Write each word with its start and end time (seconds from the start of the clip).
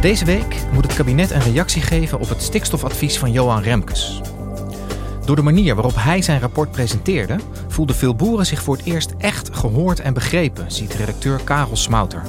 Deze 0.00 0.24
week 0.24 0.56
moet 0.72 0.84
het 0.84 0.94
kabinet 0.94 1.30
een 1.30 1.40
reactie 1.40 1.82
geven 1.82 2.20
op 2.20 2.28
het 2.28 2.42
stikstofadvies 2.42 3.18
van 3.18 3.32
Johan 3.32 3.62
Remkes. 3.62 4.20
Door 5.24 5.36
de 5.36 5.42
manier 5.42 5.74
waarop 5.74 5.94
hij 5.96 6.22
zijn 6.22 6.40
rapport 6.40 6.70
presenteerde, 6.70 7.38
voelden 7.68 7.96
veel 7.96 8.14
boeren 8.14 8.46
zich 8.46 8.62
voor 8.62 8.76
het 8.76 8.86
eerst 8.86 9.14
echt 9.18 9.56
gehoord 9.56 10.00
en 10.00 10.14
begrepen, 10.14 10.72
ziet 10.72 10.94
redacteur 10.94 11.40
Karel 11.44 11.76
Smouter. 11.76 12.22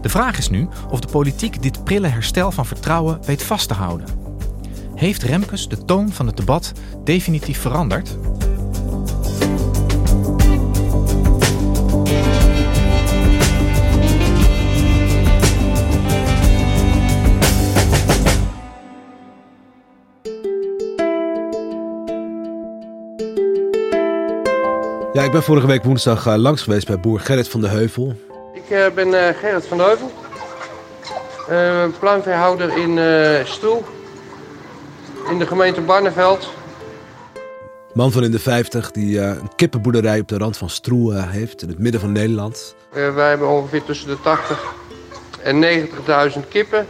De 0.00 0.08
vraag 0.08 0.38
is 0.38 0.48
nu 0.48 0.68
of 0.90 1.00
de 1.00 1.08
politiek 1.08 1.62
dit 1.62 1.84
prille 1.84 2.08
herstel 2.08 2.52
van 2.52 2.66
vertrouwen 2.66 3.18
weet 3.24 3.42
vast 3.42 3.68
te 3.68 3.74
houden. 3.74 4.06
Heeft 4.94 5.22
Remkes 5.22 5.68
de 5.68 5.84
toon 5.84 6.12
van 6.12 6.26
het 6.26 6.36
debat 6.36 6.72
definitief 7.04 7.60
veranderd? 7.60 8.16
Ja, 25.12 25.22
ik 25.22 25.30
ben 25.30 25.42
vorige 25.42 25.66
week 25.66 25.84
woensdag 25.84 26.26
uh, 26.26 26.34
langs 26.36 26.62
geweest 26.62 26.86
bij 26.86 27.00
boer 27.00 27.20
Gerrit 27.20 27.48
van 27.48 27.60
de 27.60 27.68
Heuvel. 27.68 28.16
Ik 28.52 28.70
uh, 28.70 28.86
ben 28.94 29.08
uh, 29.08 29.28
Gerrit 29.40 29.66
van 29.66 29.76
de 29.76 29.82
Heuvel, 29.82 30.10
pluimveehouder 31.98 32.76
in 32.76 32.98
Stoel, 33.46 33.84
in 35.30 35.38
de 35.38 35.46
gemeente 35.46 35.80
Barneveld. 35.80 36.48
Man 37.94 38.12
van 38.12 38.24
in 38.24 38.30
de 38.30 38.38
50 38.38 38.90
die 38.90 39.20
een 39.20 39.50
kippenboerderij 39.56 40.20
op 40.20 40.28
de 40.28 40.38
rand 40.38 40.56
van 40.56 40.70
Stroe 40.70 41.14
heeft, 41.14 41.62
in 41.62 41.68
het 41.68 41.78
midden 41.78 42.00
van 42.00 42.12
Nederland. 42.12 42.74
wij 42.90 43.28
hebben 43.28 43.48
ongeveer 43.48 43.82
tussen 43.84 44.08
de 44.08 44.20
80 44.20 44.74
en 45.42 45.64
90.000 46.34 46.48
kippen. 46.48 46.86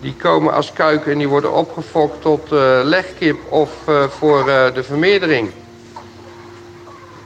Die 0.00 0.14
komen 0.14 0.52
als 0.52 0.72
kuiken 0.72 1.12
en 1.12 1.18
die 1.18 1.28
worden 1.28 1.52
opgefokt 1.52 2.22
tot 2.22 2.50
legkip 2.84 3.36
of 3.48 3.70
voor 4.08 4.44
de 4.74 4.82
vermeerdering 4.82 5.50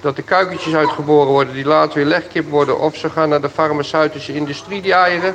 dat 0.00 0.16
de 0.16 0.22
kuikentjes 0.22 0.74
uitgeboren 0.74 1.32
worden 1.32 1.54
die 1.54 1.64
later 1.64 1.94
weer 1.94 2.04
legkip 2.04 2.48
worden... 2.48 2.80
of 2.80 2.96
ze 2.96 3.10
gaan 3.10 3.28
naar 3.28 3.40
de 3.40 3.50
farmaceutische 3.50 4.34
industrie, 4.34 4.82
die 4.82 4.92
eieren. 4.92 5.34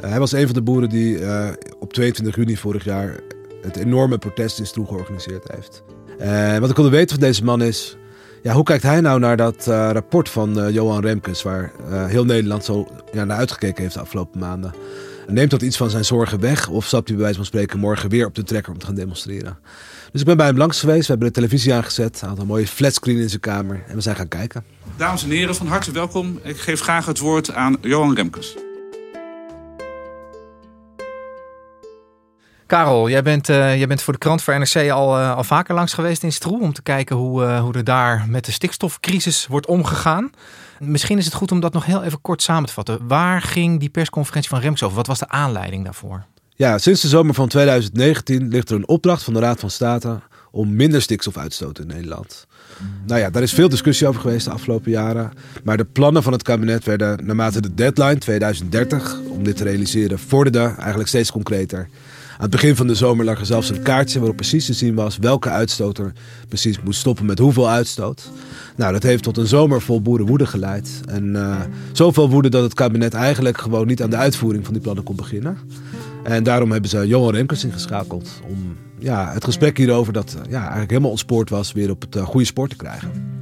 Uh, 0.00 0.10
hij 0.10 0.18
was 0.18 0.32
een 0.32 0.44
van 0.46 0.54
de 0.54 0.62
boeren 0.62 0.88
die 0.88 1.18
uh, 1.18 1.48
op 1.78 1.92
22 1.92 2.36
juni 2.36 2.56
vorig 2.56 2.84
jaar... 2.84 3.20
het 3.62 3.76
enorme 3.76 4.18
protest 4.18 4.58
in 4.58 4.66
Stroe 4.66 4.86
georganiseerd 4.86 5.48
heeft. 5.54 5.82
Uh, 6.20 6.58
wat 6.58 6.70
ik 6.70 6.76
wilde 6.76 6.90
weten 6.90 7.18
van 7.18 7.26
deze 7.26 7.44
man 7.44 7.62
is... 7.62 7.96
Ja, 8.42 8.52
hoe 8.52 8.64
kijkt 8.64 8.82
hij 8.82 9.00
nou 9.00 9.18
naar 9.18 9.36
dat 9.36 9.66
rapport 9.66 10.28
van 10.28 10.72
Johan 10.72 11.00
Remkes... 11.00 11.42
waar 11.42 11.72
heel 11.90 12.24
Nederland 12.24 12.64
zo 12.64 12.86
ja, 13.12 13.24
naar 13.24 13.36
uitgekeken 13.36 13.82
heeft 13.82 13.94
de 13.94 14.00
afgelopen 14.00 14.40
maanden... 14.40 14.74
Neemt 15.28 15.50
dat 15.50 15.62
iets 15.62 15.76
van 15.76 15.90
zijn 15.90 16.04
zorgen 16.04 16.40
weg 16.40 16.68
of 16.68 16.86
stapt 16.86 17.06
hij 17.06 17.16
bij 17.16 17.24
wijze 17.24 17.38
van 17.38 17.46
spreken 17.46 17.78
morgen 17.78 18.08
weer 18.10 18.26
op 18.26 18.34
de 18.34 18.42
trekker 18.42 18.72
om 18.72 18.78
te 18.78 18.86
gaan 18.86 18.94
demonstreren? 18.94 19.58
Dus 20.12 20.20
ik 20.20 20.26
ben 20.26 20.36
bij 20.36 20.46
hem 20.46 20.56
langs 20.56 20.80
geweest, 20.80 21.00
we 21.00 21.08
hebben 21.08 21.28
de 21.28 21.34
televisie 21.34 21.74
aangezet, 21.74 22.20
hij 22.20 22.28
had 22.28 22.38
een 22.38 22.46
mooie 22.46 22.66
flatscreen 22.66 23.18
in 23.18 23.28
zijn 23.28 23.40
kamer 23.40 23.82
en 23.88 23.94
we 23.94 24.00
zijn 24.00 24.16
gaan 24.16 24.28
kijken. 24.28 24.64
Dames 24.96 25.22
en 25.22 25.30
heren, 25.30 25.54
van 25.54 25.66
harte 25.66 25.92
welkom. 25.92 26.40
Ik 26.42 26.56
geef 26.56 26.80
graag 26.80 27.06
het 27.06 27.18
woord 27.18 27.52
aan 27.52 27.76
Johan 27.80 28.14
Remkes. 28.14 28.56
Karel, 32.66 33.08
jij 33.08 33.22
bent, 33.22 33.48
uh, 33.48 33.76
jij 33.76 33.86
bent 33.86 34.02
voor 34.02 34.12
de 34.12 34.18
krant 34.18 34.42
voor 34.42 34.58
NRC 34.58 34.90
al, 34.90 35.18
uh, 35.18 35.36
al 35.36 35.44
vaker 35.44 35.74
langs 35.74 35.94
geweest 35.94 36.22
in 36.22 36.32
Stroe 36.32 36.60
om 36.60 36.72
te 36.72 36.82
kijken 36.82 37.16
hoe, 37.16 37.42
uh, 37.42 37.60
hoe 37.60 37.74
er 37.74 37.84
daar 37.84 38.24
met 38.28 38.44
de 38.44 38.52
stikstofcrisis 38.52 39.46
wordt 39.46 39.66
omgegaan. 39.66 40.30
Misschien 40.78 41.18
is 41.18 41.24
het 41.24 41.34
goed 41.34 41.52
om 41.52 41.60
dat 41.60 41.72
nog 41.72 41.86
heel 41.86 42.02
even 42.02 42.20
kort 42.20 42.42
samen 42.42 42.66
te 42.66 42.72
vatten. 42.72 43.06
Waar 43.06 43.42
ging 43.42 43.80
die 43.80 43.88
persconferentie 43.88 44.50
van 44.50 44.60
Remkes 44.60 44.82
over? 44.82 44.96
Wat 44.96 45.06
was 45.06 45.18
de 45.18 45.28
aanleiding 45.28 45.84
daarvoor? 45.84 46.24
Ja, 46.54 46.78
sinds 46.78 47.00
de 47.00 47.08
zomer 47.08 47.34
van 47.34 47.48
2019 47.48 48.48
ligt 48.48 48.70
er 48.70 48.76
een 48.76 48.88
opdracht 48.88 49.22
van 49.22 49.34
de 49.34 49.40
Raad 49.40 49.60
van 49.60 49.70
State 49.70 50.20
om 50.50 50.76
minder 50.76 51.02
stikstof 51.02 51.36
stoten 51.48 51.88
in 51.88 51.94
Nederland. 51.94 52.46
Nou 53.06 53.20
ja, 53.20 53.30
daar 53.30 53.42
is 53.42 53.52
veel 53.52 53.68
discussie 53.68 54.06
over 54.06 54.20
geweest 54.20 54.44
de 54.44 54.50
afgelopen 54.50 54.90
jaren. 54.90 55.32
Maar 55.64 55.76
de 55.76 55.84
plannen 55.84 56.22
van 56.22 56.32
het 56.32 56.42
kabinet 56.42 56.84
werden 56.84 57.26
naarmate 57.26 57.60
de 57.60 57.74
deadline 57.74 58.18
2030 58.18 59.18
om 59.28 59.44
dit 59.44 59.56
te 59.56 59.64
realiseren 59.64 60.18
vorderde 60.18 60.74
eigenlijk 60.78 61.08
steeds 61.08 61.30
concreter. 61.30 61.88
Aan 62.36 62.42
het 62.42 62.50
begin 62.50 62.76
van 62.76 62.86
de 62.86 62.94
zomer 62.94 63.24
lag 63.24 63.38
er 63.38 63.46
zelfs 63.46 63.70
een 63.70 63.82
kaartje 63.82 64.18
waarop 64.18 64.36
precies 64.36 64.66
te 64.66 64.72
zien 64.72 64.94
was 64.94 65.16
welke 65.16 65.48
uitstoter 65.48 66.12
precies 66.48 66.80
moet 66.80 66.94
stoppen 66.94 67.26
met 67.26 67.38
hoeveel 67.38 67.68
uitstoot. 67.68 68.30
Nou, 68.76 68.92
dat 68.92 69.02
heeft 69.02 69.22
tot 69.22 69.36
een 69.36 69.46
zomer 69.46 69.82
vol 69.82 70.00
boerenwoede 70.00 70.46
geleid. 70.46 71.00
En 71.08 71.24
uh, 71.24 71.60
zoveel 71.92 72.30
woede 72.30 72.48
dat 72.48 72.62
het 72.62 72.74
kabinet 72.74 73.14
eigenlijk 73.14 73.58
gewoon 73.58 73.86
niet 73.86 74.02
aan 74.02 74.10
de 74.10 74.16
uitvoering 74.16 74.64
van 74.64 74.72
die 74.72 74.82
plannen 74.82 75.04
kon 75.04 75.16
beginnen. 75.16 75.58
En 76.22 76.42
daarom 76.42 76.72
hebben 76.72 76.90
ze 76.90 77.06
Johan 77.06 77.34
Remkes 77.34 77.64
ingeschakeld 77.64 78.40
om 78.48 78.76
ja, 78.98 79.32
het 79.32 79.44
gesprek 79.44 79.76
hierover, 79.76 80.12
dat 80.12 80.36
ja, 80.48 80.60
eigenlijk 80.60 80.90
helemaal 80.90 81.10
ontspoord 81.10 81.50
was, 81.50 81.72
weer 81.72 81.90
op 81.90 82.00
het 82.00 82.16
uh, 82.16 82.22
goede 82.22 82.46
spoor 82.46 82.68
te 82.68 82.76
krijgen. 82.76 83.34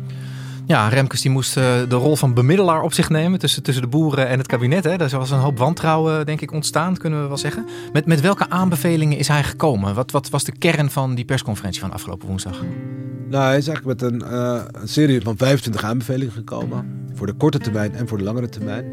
Ja, 0.67 0.89
Remkes 0.89 1.21
die 1.21 1.31
moest 1.31 1.55
de 1.55 1.87
rol 1.89 2.17
van 2.17 2.35
bemiddelaar 2.35 2.83
op 2.83 2.93
zich 2.93 3.09
nemen 3.09 3.39
tussen, 3.39 3.63
tussen 3.63 3.83
de 3.83 3.89
boeren 3.89 4.29
en 4.29 4.39
het 4.39 4.47
kabinet. 4.47 4.85
Hè. 4.85 4.91
Er 4.91 5.19
was 5.19 5.31
een 5.31 5.39
hoop 5.39 5.59
wantrouwen, 5.59 6.27
denk 6.27 6.41
ik, 6.41 6.53
ontstaan, 6.53 6.97
kunnen 6.97 7.23
we 7.23 7.29
wel 7.29 7.37
zeggen. 7.37 7.67
Met, 7.93 8.07
met 8.07 8.21
welke 8.21 8.51
aanbevelingen 8.51 9.19
is 9.19 9.29
hij 9.29 9.45
gekomen? 9.45 9.95
Wat, 9.95 10.11
wat 10.11 10.31
was 10.31 10.45
de 10.45 10.53
kern 10.53 10.91
van 10.91 11.15
die 11.15 11.25
persconferentie 11.25 11.81
van 11.81 11.93
afgelopen 11.93 12.29
woensdag? 12.29 12.63
Nou, 13.29 13.45
hij 13.45 13.59
is 13.59 13.69
eigenlijk 13.69 14.01
met 14.01 14.13
een, 14.13 14.23
uh, 14.33 14.63
een 14.73 14.89
serie 14.89 15.21
van 15.21 15.37
25 15.37 15.85
aanbevelingen 15.85 16.33
gekomen. 16.33 17.07
Voor 17.15 17.27
de 17.27 17.33
korte 17.33 17.59
termijn 17.59 17.95
en 17.95 18.09
voor 18.09 18.19
de 18.19 18.25
langere 18.25 18.49
termijn. 18.49 18.85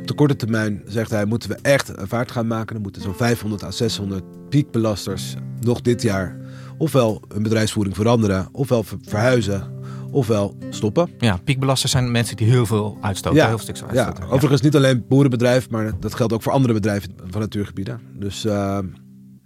Op 0.00 0.06
de 0.06 0.14
korte 0.14 0.36
termijn 0.36 0.82
zegt 0.86 1.10
hij, 1.10 1.24
moeten 1.24 1.48
we 1.48 1.58
echt 1.62 1.92
vaart 1.96 2.30
gaan 2.30 2.46
maken. 2.46 2.74
Dan 2.74 2.82
moeten 2.82 3.02
zo'n 3.02 3.14
500 3.14 3.62
à 3.62 3.70
600 3.70 4.22
piekbelasters 4.48 5.34
nog 5.60 5.80
dit 5.80 6.02
jaar 6.02 6.42
ofwel 6.78 7.22
hun 7.32 7.42
bedrijfsvoering 7.42 7.96
veranderen, 7.96 8.48
ofwel 8.52 8.84
verhuizen, 9.02 9.72
ofwel 10.10 10.56
stoppen. 10.70 11.10
Ja, 11.18 11.36
piekbelasters 11.44 11.92
zijn 11.92 12.10
mensen 12.10 12.36
die 12.36 12.46
heel 12.46 12.66
veel 12.66 12.98
uitstoten, 13.00 13.38
ja, 13.38 13.46
heel 13.46 13.54
veel 13.54 13.64
stikstof 13.64 13.88
uitstoten. 13.88 14.24
Ja, 14.24 14.30
overigens 14.30 14.60
niet 14.60 14.76
alleen 14.76 15.04
boerenbedrijven, 15.08 15.72
maar 15.72 15.92
dat 16.00 16.14
geldt 16.14 16.32
ook 16.32 16.42
voor 16.42 16.52
andere 16.52 16.74
bedrijven 16.74 17.10
van 17.30 17.40
natuurgebieden. 17.40 18.00
Dus 18.18 18.44
uh, 18.44 18.78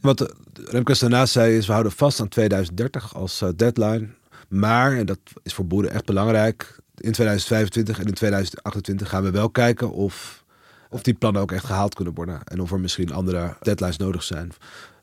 wat 0.01 0.35
Remkes 0.71 0.99
daarnaast 0.99 1.33
zei 1.33 1.57
is, 1.57 1.67
we 1.67 1.73
houden 1.73 1.93
vast 1.93 2.21
aan 2.21 2.29
2030 2.29 3.15
als 3.15 3.43
uh, 3.43 3.49
deadline. 3.57 4.09
Maar, 4.49 4.97
en 4.97 5.07
dat 5.07 5.19
is 5.43 5.55
voor 5.55 5.67
boeren 5.67 5.91
echt 5.91 6.05
belangrijk, 6.05 6.81
in 6.95 7.13
2025 7.13 7.99
en 7.99 8.07
in 8.07 8.15
2028 8.15 9.09
gaan 9.09 9.23
we 9.23 9.31
wel 9.31 9.51
kijken 9.51 9.93
of, 9.93 10.45
of 10.91 11.03
die 11.03 11.15
plannen 11.15 11.43
ook 11.43 11.53
echt 11.53 11.65
gehaald 11.65 11.95
kunnen 11.95 12.15
worden. 12.15 12.45
En 12.45 12.61
of 12.61 12.73
er 12.73 12.81
misschien 12.81 13.13
andere 13.13 13.57
deadlines 13.61 13.97
nodig 13.97 14.23
zijn 14.23 14.53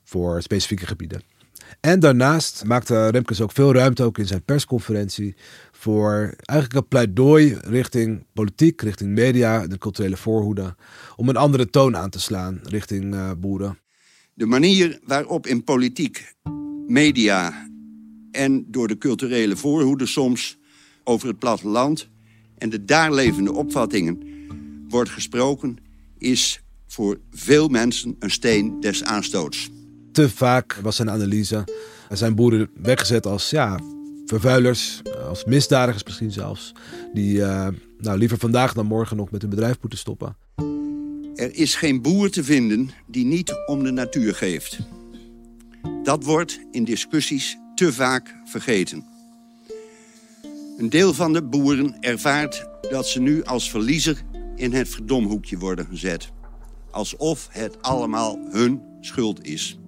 voor 0.04 0.42
specifieke 0.42 0.86
gebieden. 0.86 1.22
En 1.80 2.00
daarnaast 2.00 2.64
maakte 2.66 3.08
Remkes 3.08 3.42
ook 3.42 3.52
veel 3.52 3.74
ruimte, 3.74 4.04
ook 4.04 4.18
in 4.18 4.28
zijn 4.28 4.44
persconferentie, 4.44 5.36
voor 5.72 6.34
eigenlijk 6.46 6.80
een 6.80 6.88
pleidooi 6.88 7.58
richting 7.62 8.26
politiek, 8.34 8.82
richting 8.82 9.10
media, 9.10 9.68
de 9.68 9.78
culturele 9.78 10.18
voorhoede, 10.18 10.76
om 11.16 11.30
een 11.30 11.36
andere 11.36 11.70
toon 11.70 11.98
aan 11.98 12.10
te 12.10 12.20
slaan 12.20 12.60
richting 12.64 13.14
uh, 13.14 13.32
boeren. 13.38 13.80
De 14.34 14.46
manier 14.46 15.00
waarop 15.04 15.48
in 15.48 15.64
politiek, 15.64 16.36
media 16.88 17.68
en 18.36 18.66
door 18.68 18.88
de 18.88 18.98
culturele 18.98 19.56
voorhoede 19.56 20.06
soms 20.06 20.58
over 21.04 21.28
het 21.28 21.40
platteland 21.40 22.10
en 22.58 22.70
de 22.70 22.86
daar 22.86 23.14
levende 23.14 23.54
opvattingen 23.54 24.20
wordt 24.90 25.10
gesproken, 25.10 25.78
is 26.18 26.62
voor 26.88 27.20
veel 27.32 27.68
mensen 27.68 28.16
een 28.20 28.32
steen 28.32 28.80
des 28.80 29.04
aanstoots. 29.04 29.70
Te 30.12 30.30
vaak 30.30 30.80
was 30.82 30.96
zijn 30.96 31.10
analyse. 31.10 31.64
Er 32.10 32.18
zijn 32.18 32.36
boeren 32.36 32.70
weggezet 32.82 33.26
als 33.26 33.50
ja, 33.50 33.80
vervuilers, 34.26 35.02
als 35.28 35.46
misdadigers 35.46 36.04
misschien 36.04 36.32
zelfs. 36.32 36.72
Die 37.14 37.38
uh, 37.38 37.68
nou, 37.98 38.18
liever 38.18 38.38
vandaag 38.38 38.74
dan 38.74 38.86
morgen 38.86 39.18
nog 39.18 39.32
met 39.32 39.42
hun 39.42 39.50
bedrijf 39.50 39.78
moeten 39.82 40.00
stoppen. 40.00 40.38
Er 41.36 41.56
is 41.56 41.76
geen 41.76 42.02
boer 42.02 42.30
te 42.30 42.44
vinden 42.44 42.90
die 43.08 43.26
niet 43.26 43.54
om 43.66 43.84
de 43.84 43.92
natuur 43.92 44.36
geeft. 44.36 44.80
Dat 46.04 46.24
wordt 46.24 46.60
in 46.72 46.84
discussies 46.84 47.58
te 47.76 47.94
vaak 47.94 48.36
vergeten. 48.46 49.06
Een 50.78 50.90
deel 50.90 51.14
van 51.14 51.34
de 51.34 51.44
boeren 51.44 52.00
ervaart 52.00 52.68
dat 52.90 53.08
ze 53.08 53.20
nu 53.20 53.44
als 53.44 53.70
verliezer 53.70 54.24
in 54.56 54.74
het 54.74 54.90
verdomhoekje 54.90 55.58
worden 55.58 55.86
gezet. 55.86 56.32
Alsof 56.92 57.48
het 57.52 57.82
allemaal 57.82 58.40
hun 58.52 58.82
schuld 59.02 59.46
is. 59.46 59.80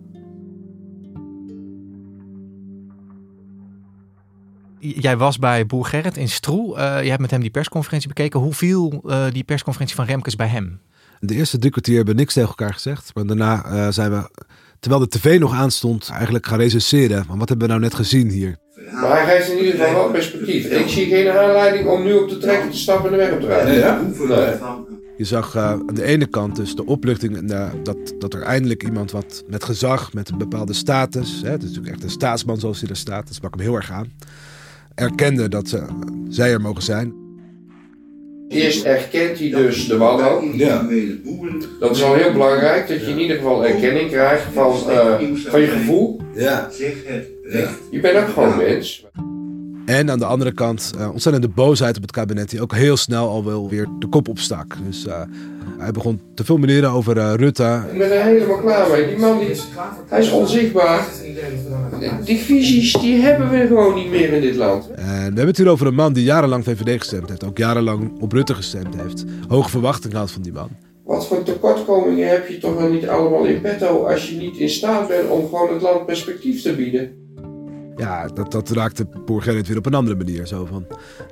Jij 4.80 5.18
was 5.18 5.39
bij 5.39 5.66
Boer 5.66 5.86
Gerrit 5.86 6.18
in 6.18 6.30
Stroe. 6.30 6.78
Uh, 6.78 7.04
je 7.04 7.10
hebt 7.10 7.22
met 7.22 7.31
hem 7.31 7.42
die 7.42 7.50
persconferentie 7.50 8.07
bekeken. 8.07 8.39
Hoe 8.39 8.54
viel 8.54 9.01
uh, 9.06 9.25
die 9.31 9.44
persconferentie 9.44 9.95
van 9.95 10.06
Remkes 10.06 10.36
bij 10.36 10.48
hem? 10.48 10.80
De 11.19 11.36
eerste 11.36 11.57
drie 11.57 11.72
kwartier 11.72 11.95
hebben 11.95 12.13
we 12.13 12.19
niks 12.19 12.34
tegen 12.34 12.50
elkaar 12.50 12.74
gezegd. 12.74 13.16
Maar 13.16 13.25
daarna 13.25 13.66
uh, 13.66 13.88
zijn 13.89 14.12
we, 14.12 14.45
terwijl 14.79 15.01
de 15.01 15.18
tv 15.18 15.39
nog 15.39 15.53
aanstond, 15.53 16.09
eigenlijk 16.12 16.45
gaan 16.45 16.59
recenseren. 16.59 17.25
Maar 17.27 17.38
wat 17.38 17.50
hebben 17.50 17.68
we 17.68 17.74
nou 17.74 17.85
net 17.85 17.95
gezien 17.95 18.29
hier? 18.29 18.57
Maar 18.91 19.25
hij 19.25 19.35
geeft 19.35 19.51
in 19.51 19.57
ieder 19.57 19.71
geval 19.71 19.94
wel 19.94 20.12
perspectief. 20.12 20.65
Ik 20.65 20.88
zie 20.88 21.06
geen 21.06 21.29
aanleiding 21.29 21.88
om 21.88 22.03
nu 22.03 22.13
op 22.13 22.29
de 22.29 22.38
trekker 22.38 22.69
te 22.69 22.77
stappen 22.77 23.06
en 23.06 23.18
de 23.18 23.24
weg 23.24 23.33
op 23.33 23.39
te 23.39 23.47
rijden. 23.47 23.68
Nee, 23.68 23.79
ja? 23.79 24.01
nee. 24.27 24.95
Je 25.18 25.24
zag 25.25 25.56
uh, 25.56 25.71
aan 25.71 25.94
de 25.94 26.03
ene 26.03 26.25
kant 26.25 26.56
dus 26.56 26.75
de 26.75 26.85
opluchting 26.85 27.38
en 27.38 27.51
uh, 27.51 27.69
dat, 27.83 27.97
dat 28.19 28.33
er 28.33 28.41
eindelijk 28.41 28.83
iemand 28.83 29.12
wat 29.12 29.44
met 29.47 29.63
gezag, 29.63 30.13
met 30.13 30.29
een 30.29 30.38
bepaalde 30.38 30.74
status, 30.74 31.41
hè, 31.44 31.50
het 31.50 31.63
is 31.63 31.68
natuurlijk 31.68 31.95
echt 31.95 32.03
een 32.03 32.09
staatsman 32.09 32.59
zoals 32.59 32.79
hij 32.79 32.89
er 32.89 32.95
staat, 32.95 33.27
dat 33.27 33.35
sprak 33.35 33.53
hem 33.53 33.63
heel 33.63 33.75
erg 33.75 33.91
aan, 33.91 34.12
erkende 34.95 35.50
dat 35.50 35.68
ze, 35.68 35.83
zij 36.29 36.51
er 36.51 36.62
mogen 36.62 36.83
zijn. 36.83 37.26
Eerst 38.50 38.84
erkent 38.86 39.40
hij 39.40 39.50
dus 39.50 39.88
de 39.88 39.98
wanhoop. 39.98 40.44
Ja. 40.54 40.88
Dat 41.80 41.96
is 41.96 42.04
al 42.04 42.14
heel 42.14 42.32
belangrijk, 42.32 42.88
dat 42.88 43.00
je 43.00 43.12
in 43.12 43.20
ieder 43.20 43.38
geval 43.38 43.66
erkenning 43.66 44.10
krijgt 44.10 44.44
van, 44.54 44.76
uh, 44.90 45.16
van 45.46 45.62
je 45.62 45.68
gevoel. 45.68 46.22
Ja. 46.36 46.70
Je 47.92 48.00
bent 48.00 48.18
ook 48.18 48.28
gewoon 48.28 48.58
mens. 48.58 49.06
En 49.88 50.12
aan 50.12 50.19
de 50.19 50.25
andere 50.25 50.51
kant 50.51 50.92
uh, 50.98 51.12
ontzettende 51.12 51.48
boosheid 51.48 51.95
op 51.95 52.01
het 52.01 52.12
kabinet, 52.12 52.50
die 52.50 52.62
ook 52.62 52.74
heel 52.74 52.98
snel 52.98 53.30
al 53.30 53.45
wel 53.45 53.69
weer 53.69 53.88
de 54.00 54.07
kop 54.07 54.28
opstak. 54.28 54.75
Dus 54.86 55.06
uh, 55.06 55.22
hij 55.78 55.92
begon 55.92 56.22
te 56.36 56.44
fulmineren 56.44 56.89
over 56.89 57.18
uh, 57.18 57.34
Rutte. 57.36 57.81
Ik 57.92 57.98
ben 57.98 58.12
er 58.12 58.24
helemaal 58.24 58.57
klaar 58.57 58.89
mee. 58.89 59.07
Die 59.07 59.18
man 59.18 59.39
die, 59.39 59.56
hij 60.07 60.19
is 60.19 60.31
onzichtbaar. 60.31 61.07
Die 62.24 62.38
visies 62.38 62.94
die 62.94 63.22
hebben 63.22 63.50
we 63.50 63.68
gewoon 63.68 63.95
niet 63.95 64.10
meer 64.10 64.34
in 64.34 64.42
dit 64.42 64.56
land. 64.56 64.92
En 64.92 65.06
we 65.06 65.12
hebben 65.24 65.48
het 65.48 65.57
hier 65.57 65.69
over 65.69 65.88
een 65.88 65.95
man 65.95 66.13
die 66.13 66.24
jarenlang 66.24 66.63
VVD 66.63 67.00
gestemd 67.00 67.30
heeft, 67.30 67.45
ook 67.45 67.57
jarenlang 67.57 68.22
op 68.22 68.31
Rutte 68.31 68.54
gestemd 68.54 68.95
heeft. 69.01 69.25
Hoge 69.48 69.69
verwachtingen 69.69 70.18
had 70.18 70.31
van 70.31 70.42
die 70.42 70.54
man. 70.54 70.69
Wat 71.04 71.28
voor 71.28 71.44
tekortkomingen 71.44 72.30
heb 72.30 72.48
je 72.48 72.57
toch 72.57 72.75
wel 72.75 72.89
niet 72.89 73.07
allemaal 73.07 73.45
in 73.45 73.62
petto 73.62 74.06
als 74.06 74.30
je 74.30 74.36
niet 74.36 74.57
in 74.57 74.69
staat 74.69 75.07
bent 75.07 75.30
om 75.30 75.48
gewoon 75.50 75.74
het 75.74 75.81
land 75.81 76.06
perspectief 76.06 76.62
te 76.62 76.75
bieden? 76.75 77.26
Ja, 77.98 78.28
dat, 78.28 78.52
dat 78.52 78.70
raakte 78.70 79.08
Gerrit 79.26 79.68
weer 79.68 79.78
op 79.78 79.86
een 79.86 79.94
andere 79.94 80.16
manier. 80.16 80.48
Zo 80.48 80.66
van, 80.66 80.86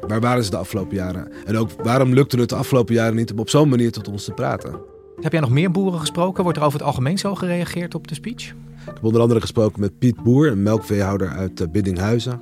waar 0.08 0.20
waren 0.20 0.44
ze 0.44 0.50
de 0.50 0.58
afgelopen 0.58 0.96
jaren? 0.96 1.32
En 1.46 1.58
ook, 1.58 1.70
waarom 1.84 2.14
lukte 2.14 2.40
het 2.40 2.50
de 2.50 2.56
afgelopen 2.56 2.94
jaren 2.94 3.16
niet 3.16 3.32
om 3.32 3.40
op 3.40 3.50
zo'n 3.50 3.70
manier 3.70 3.92
tot 3.92 4.08
ons 4.08 4.24
te 4.24 4.32
praten? 4.32 4.80
Heb 5.22 5.32
jij 5.32 5.42
nog 5.42 5.50
meer 5.50 5.72
boeren 5.72 6.00
gesproken? 6.00 6.44
Wordt 6.44 6.58
er 6.58 6.64
over 6.64 6.80
het 6.80 6.88
algemeen 6.88 7.18
zo 7.18 7.36
gereageerd 7.36 7.96
op 7.96 8.08
de 8.08 8.14
speech? 8.14 8.44
Ik 8.46 8.54
heb 8.94 9.04
onder 9.04 9.22
andere 9.22 9.42
gesproken 9.42 9.80
met 9.80 10.00
Piet 10.00 10.24
Boer, 10.24 10.48
een 10.48 10.64
melkveehouder 10.64 11.30
uit 11.30 11.62
uh, 11.62 11.68
Biddinghuizen. 11.68 12.42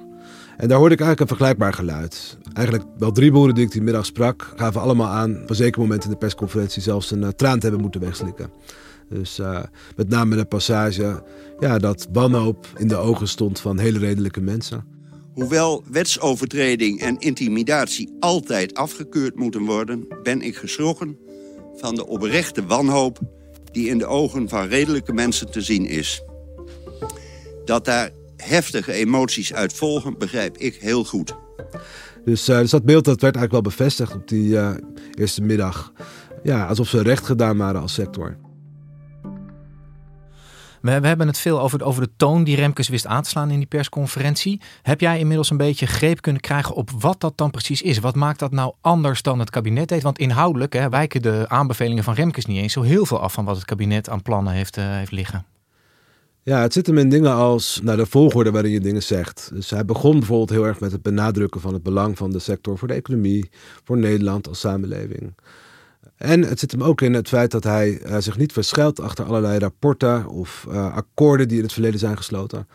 En 0.58 0.68
daar 0.68 0.78
hoorde 0.78 0.94
ik 0.94 1.02
eigenlijk 1.02 1.20
een 1.20 1.38
vergelijkbaar 1.38 1.74
geluid. 1.74 2.38
Eigenlijk 2.54 2.88
wel 2.98 3.12
drie 3.12 3.32
boeren 3.32 3.56
die 3.56 3.66
ik 3.66 3.72
die 3.72 3.82
middag 3.82 4.06
sprak, 4.06 4.54
gaven 4.56 4.82
allemaal 4.82 5.08
aan... 5.08 5.42
op 5.42 5.50
een 5.50 5.56
zeker 5.56 5.82
moment 5.82 6.04
in 6.04 6.10
de 6.10 6.16
persconferentie 6.16 6.82
zelfs 6.82 7.12
een 7.12 7.22
uh, 7.22 7.28
traan 7.28 7.56
te 7.56 7.62
hebben 7.62 7.82
moeten 7.82 8.02
wegslikken. 8.02 8.50
Dus 9.10 9.40
uh, 9.40 9.64
met 9.96 10.10
name 10.10 10.36
de 10.36 10.46
passage 10.46 11.24
ja, 11.60 11.78
dat 11.78 12.08
wanhoop 12.12 12.68
in 12.78 12.88
de 12.88 12.96
ogen 12.96 13.28
stond 13.28 13.60
van 13.60 13.80
hele 13.80 14.00
redelijke 14.00 14.42
mensen. 14.42 14.86
Hoewel 15.34 15.84
wetsovertreding 15.92 17.02
en 17.02 17.20
intimidatie 17.20 18.16
altijd 18.20 18.76
afgekeurd 18.76 19.36
moeten 19.36 19.62
worden... 19.62 20.08
ben 20.24 20.42
ik 20.42 20.56
geschrokken 20.56 21.18
van 21.76 21.96
de 21.96 22.08
oprechte 22.08 22.66
wanhoop 22.66 23.20
die 23.72 23.90
in 23.90 23.98
de 23.98 24.06
ogen 24.06 24.50
van 24.50 24.68
redelijke 24.68 25.14
mensen 25.14 25.52
te 25.52 25.62
zien 25.62 25.86
is. 25.86 26.24
Dat 27.66 27.86
daar 27.86 28.12
heftige 28.38 28.92
emoties 28.92 29.54
uit 29.54 29.74
volgen, 29.74 30.18
begrijp 30.18 30.58
ik 30.58 30.76
heel 30.76 31.04
goed. 31.06 31.36
Dus, 32.26 32.50
uh, 32.50 32.58
dus 32.58 32.70
dat 32.70 32.86
beeld 32.86 33.06
dat 33.06 33.22
werd 33.22 33.36
eigenlijk 33.36 33.52
wel 33.52 33.74
bevestigd 33.74 34.16
op 34.16 34.28
die 34.28 34.50
uh, 34.50 34.72
eerste 35.14 35.42
middag. 35.42 35.94
Ja, 36.44 36.66
alsof 36.66 36.88
ze 36.88 37.02
recht 37.02 37.26
gedaan 37.26 37.58
waren 37.58 37.82
als 37.82 37.94
sector. 37.94 38.38
We, 40.84 40.92
hebben 40.92 41.28
het 41.28 41.38
veel 41.38 41.60
over, 41.60 41.84
over 41.84 42.02
de 42.02 42.10
toon 42.18 42.44
die 42.44 42.56
Remkes 42.56 42.88
wist 42.88 43.06
aan 43.06 43.24
te 43.24 43.30
slaan 43.30 43.52
in 43.52 43.58
die 43.58 43.68
persconferentie. 43.68 44.62
Heb 44.82 45.00
jij 45.00 45.20
inmiddels 45.20 45.50
een 45.50 45.58
beetje 45.58 45.86
greep 45.86 46.22
kunnen 46.22 46.42
krijgen 46.42 46.76
op 46.76 46.90
wat 46.92 47.22
dat 47.22 47.38
dan 47.38 47.52
precies 47.52 47.82
is? 47.82 48.00
Wat 48.00 48.16
maakt 48.16 48.40
dat 48.40 48.52
nou 48.52 48.74
anders 48.82 49.22
dan 49.22 49.40
het 49.40 49.50
kabinet 49.50 49.88
deed? 49.88 50.04
Want 50.04 50.20
inhoudelijk 50.20 50.74
hè, 50.74 50.90
wijken 50.90 51.22
de 51.22 51.46
aanbevelingen 51.48 52.04
van 52.04 52.14
Remkes 52.14 52.46
niet 52.46 52.58
eens 52.58 52.74
zo 52.74 52.82
heel 52.82 53.06
veel 53.06 53.20
af 53.20 53.34
van 53.34 53.46
wat 53.46 53.56
het 53.56 53.66
kabinet 53.66 54.10
aan 54.10 54.22
plannen 54.22 54.54
heeft, 54.54 54.78
uh, 54.78 54.84
heeft 54.86 55.12
liggen. 55.12 55.46
Ja, 56.42 56.62
het 56.62 56.74
zit 56.74 56.88
hem 56.88 56.98
in 56.98 57.10
dingen 57.10 57.34
als 57.34 57.80
nou, 57.84 57.98
de 57.98 58.06
volgorde 58.06 58.52
waarin 58.52 58.72
je 58.72 58.80
dingen 58.80 59.04
zegt. 59.04 59.50
Dus 59.54 59.70
hij 59.70 59.86
begon 59.86 60.20
bijvoorbeeld 60.20 60.50
heel 60.50 60.66
erg 60.66 60.80
met 60.80 60.92
het 60.92 61.02
benadrukken 61.02 61.62
van 61.62 61.74
het 61.74 61.84
belang 61.84 62.18
van 62.18 62.32
de 62.32 62.40
sector 62.40 62.78
voor 62.78 62.88
de 62.88 62.94
economie, 62.94 63.50
voor 63.84 63.98
Nederland 63.98 64.48
als 64.48 64.60
samenleving. 64.60 65.34
En 66.24 66.42
het 66.42 66.60
zit 66.60 66.72
hem 66.72 66.84
ook 66.84 67.02
in 67.02 67.14
het 67.14 67.28
feit 67.28 67.52
dat 67.52 67.64
hij 67.64 68.02
uh, 68.06 68.18
zich 68.18 68.38
niet 68.38 68.54
verschuilt 68.54 69.00
achter 69.00 69.26
allerlei 69.26 69.60
rapporten 69.60 70.28
of 70.28 70.66
uh, 70.70 70.94
akkoorden 70.94 71.48
die 71.48 71.58
in 71.58 71.64
het 71.64 71.74
verleden 71.74 72.00
zijn 72.00 72.18
gesloten. 72.18 72.68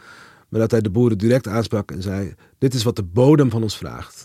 Maar 0.49 0.61
dat 0.61 0.71
hij 0.71 0.81
de 0.81 0.91
boeren 0.91 1.19
direct 1.19 1.49
aansprak 1.49 1.91
en 1.91 2.03
zei: 2.03 2.35
Dit 2.59 2.75
is 2.75 2.83
wat 2.83 2.97
de 2.97 3.03
bodem 3.03 3.51
van 3.51 3.63
ons 3.63 3.77
vraagt. 3.77 4.25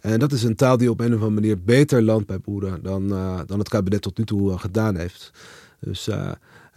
En 0.00 0.18
dat 0.18 0.32
is 0.32 0.42
een 0.42 0.54
taal 0.54 0.76
die 0.76 0.90
op 0.90 1.00
een 1.00 1.06
of 1.06 1.12
andere 1.12 1.30
manier 1.30 1.62
beter 1.62 2.02
landt 2.02 2.26
bij 2.26 2.40
boeren 2.40 2.82
dan, 2.82 3.12
uh, 3.12 3.40
dan 3.46 3.58
het 3.58 3.68
kabinet 3.68 4.02
tot 4.02 4.18
nu 4.18 4.24
toe 4.24 4.58
gedaan 4.58 4.96
heeft. 4.96 5.30
Dus 5.80 6.10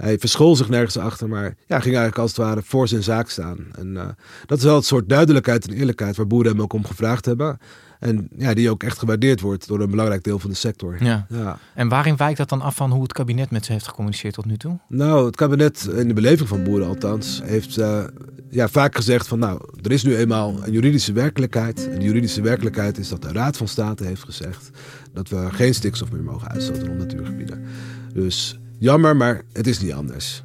hij 0.04 0.18
verschool 0.20 0.56
zich 0.56 0.70
nergens 0.70 0.98
achter, 0.98 1.30
maar 1.30 1.56
ja, 1.68 1.80
ging 1.80 1.96
eigenlijk 1.96 2.18
als 2.18 2.30
het 2.30 2.40
ware 2.40 2.62
voor 2.64 2.88
zijn 2.88 3.04
zaak 3.04 3.30
staan. 3.30 3.58
En 3.78 4.16
dat 4.46 4.58
is 4.58 4.64
wel 4.64 4.76
het 4.76 4.86
soort 4.86 5.10
duidelijkheid 5.10 5.68
en 5.68 5.74
eerlijkheid 5.74 6.16
waar 6.16 6.28
boeren 6.28 6.52
hem 6.52 6.62
ook 6.62 6.74
om 6.74 6.86
gevraagd 6.86 7.26
hebben. 7.26 7.60
En 8.04 8.28
ja, 8.38 8.54
die 8.54 8.70
ook 8.70 8.84
echt 8.84 9.00
gewaardeerd 9.00 9.42
wordt 9.42 9.68
door 9.68 9.80
een 9.80 9.90
belangrijk 9.90 10.24
deel 10.24 10.40
van 10.40 10.50
de 10.50 10.56
sector. 10.56 11.04
Ja. 11.04 11.26
ja. 11.30 11.58
En 11.74 11.88
waarin 11.88 12.18
wijkt 12.18 12.38
dat 12.38 12.50
dan 12.50 12.62
af 12.62 12.76
van 12.76 12.92
hoe 12.92 13.02
het 13.02 13.14
kabinet 13.14 13.52
met 13.52 13.66
ze 13.66 13.72
heeft 13.72 13.88
gecommuniceerd 13.88 14.34
tot 14.34 14.46
nu 14.46 14.58
toe? 14.58 14.80
Nou, 14.88 15.26
het 15.26 15.36
kabinet, 15.36 15.90
in 15.96 16.08
de 16.08 16.14
beleving 16.14 16.50
van 16.50 16.64
boeren 16.64 16.88
althans, 16.88 17.42
heeft 17.44 17.78
uh, 17.78 18.04
ja, 18.50 18.68
vaak 18.68 18.96
gezegd 18.96 19.28
van 19.28 19.40
nou, 19.40 19.62
er 19.82 19.92
is 19.92 20.04
nu 20.04 20.16
eenmaal 20.16 20.56
een 20.64 20.72
juridische 20.72 21.14
werkelijkheid. 21.14 21.90
En 21.90 22.00
de 22.00 22.06
juridische 22.06 22.42
werkelijkheid 22.42 22.98
is 22.98 23.10
dat 23.10 23.22
de 23.22 23.32
Raad 23.32 23.58
van 23.58 23.68
State 23.68 24.06
heeft 24.06 24.24
gezegd 24.24 24.70
dat 25.14 25.30
we 25.30 25.48
geen 25.52 25.74
stikstof 25.74 26.12
meer 26.12 26.24
mogen 26.24 26.48
uitstoten 26.48 26.90
op 26.90 26.98
natuurgebieden. 26.98 27.66
Dus 28.14 28.60
jammer, 28.84 29.16
maar 29.16 29.42
het 29.54 29.68
is 29.68 29.80
niet 29.80 29.94
anders. 29.94 30.44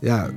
Ja, 0.00 0.30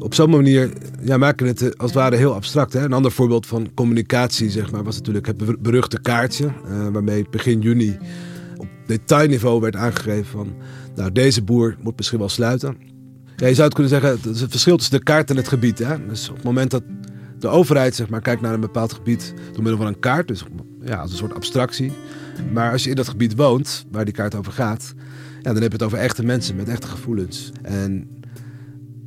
op 0.00 0.14
zo'n 0.14 0.30
manier 0.30 0.72
ja, 1.02 1.16
maken 1.16 1.46
we 1.46 1.52
het 1.52 1.62
eh, 1.62 1.68
als 1.68 1.90
het 1.90 2.00
ware 2.00 2.16
heel 2.16 2.34
abstract. 2.34 2.72
Hè? 2.72 2.84
Een 2.84 2.92
ander 2.92 3.12
voorbeeld 3.12 3.46
van 3.46 3.74
communicatie 3.74 4.50
zeg 4.50 4.70
maar, 4.70 4.84
was 4.84 4.96
natuurlijk 4.96 5.26
het 5.26 5.62
beruchte 5.62 6.00
kaartje. 6.00 6.44
Uh, 6.44 6.88
waarmee 6.88 7.26
begin 7.30 7.60
juni 7.60 7.98
op 8.56 8.68
detailniveau 8.86 9.60
werd 9.60 9.76
aangegeven 9.76 10.24
van... 10.24 10.54
nou, 10.94 11.12
deze 11.12 11.42
boer 11.42 11.76
moet 11.80 11.96
misschien 11.96 12.18
wel 12.18 12.28
sluiten. 12.28 12.76
Ja, 13.36 13.46
je 13.46 13.54
zou 13.54 13.66
het 13.66 13.74
kunnen 13.74 13.92
zeggen, 13.92 14.10
het 14.10 14.34
is 14.34 14.40
het 14.40 14.50
verschil 14.50 14.76
tussen 14.76 14.98
de 14.98 15.04
kaart 15.04 15.30
en 15.30 15.36
het 15.36 15.48
gebied. 15.48 15.78
Hè? 15.78 16.06
Dus 16.06 16.28
op 16.28 16.34
het 16.34 16.44
moment 16.44 16.70
dat 16.70 16.82
de 17.38 17.48
overheid 17.48 17.94
zeg 17.94 18.08
maar, 18.08 18.20
kijkt 18.20 18.40
naar 18.40 18.54
een 18.54 18.60
bepaald 18.60 18.92
gebied 18.92 19.34
door 19.52 19.62
middel 19.62 19.76
van 19.76 19.86
een 19.86 19.98
kaart... 19.98 20.28
dus 20.28 20.44
ja, 20.84 20.96
als 20.96 21.10
een 21.10 21.16
soort 21.16 21.34
abstractie. 21.34 21.92
Maar 22.52 22.72
als 22.72 22.84
je 22.84 22.90
in 22.90 22.96
dat 22.96 23.08
gebied 23.08 23.36
woont, 23.36 23.86
waar 23.90 24.04
die 24.04 24.14
kaart 24.14 24.34
over 24.34 24.52
gaat... 24.52 24.94
Ja, 25.42 25.52
dan 25.52 25.62
heb 25.62 25.72
je 25.72 25.76
het 25.76 25.82
over 25.82 25.98
echte 25.98 26.24
mensen 26.24 26.56
met 26.56 26.68
echte 26.68 26.86
gevoelens. 26.86 27.52
En 27.62 28.08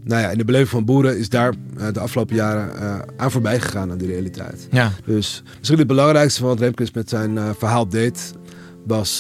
nou 0.03 0.21
ja, 0.21 0.29
in 0.29 0.37
de 0.37 0.45
beleving 0.45 0.69
van 0.69 0.85
boeren 0.85 1.17
is 1.17 1.29
daar 1.29 1.53
uh, 1.77 1.87
de 1.91 1.99
afgelopen 1.99 2.35
jaren 2.35 2.83
uh, 2.83 2.99
aan 3.17 3.31
voorbij 3.31 3.59
gegaan 3.59 3.91
aan 3.91 3.97
die 3.97 4.07
realiteit. 4.07 4.67
Ja. 4.71 4.91
Dus 5.05 5.43
misschien 5.57 5.79
het 5.79 5.87
belangrijkste 5.87 6.39
van 6.39 6.49
wat 6.49 6.59
Remkes 6.59 6.91
met 6.91 7.09
zijn 7.09 7.31
uh, 7.31 7.49
verhaal 7.57 7.89
deed, 7.89 8.33
was 8.85 9.17